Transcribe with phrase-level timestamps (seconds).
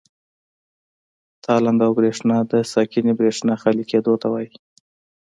[1.43, 4.49] تالنده او برېښنا د ساکنې برېښنا خالي کېدو ته وایي.